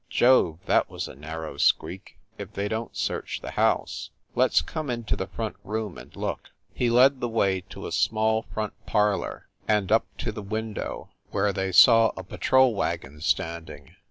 "Jove, 0.09 0.57
that 0.65 0.89
was 0.89 1.07
a 1.07 1.13
narrow 1.15 1.57
squeak 1.57 2.17
if 2.39 2.53
they 2.53 2.67
don 2.67 2.87
t 2.87 2.95
search 2.95 3.39
the 3.41 3.51
house! 3.51 4.09
Let 4.33 4.49
s 4.49 4.63
come 4.63 4.89
into 4.89 5.15
the 5.15 5.27
front 5.27 5.57
room 5.63 5.99
and 5.99 6.15
look." 6.15 6.49
He 6.73 6.89
led 6.89 7.19
the 7.19 7.29
way 7.29 7.61
to 7.69 7.85
a 7.85 7.91
small 7.91 8.41
front 8.51 8.73
parlor, 8.87 9.47
and 9.67 9.91
up 9.91 10.07
to 10.17 10.31
the 10.31 10.41
window, 10.41 11.11
where 11.29 11.53
they 11.53 11.71
saw 11.71 12.13
a 12.17 12.23
patrol 12.23 12.73
wagon 12.73 13.21
standing. 13.21 13.95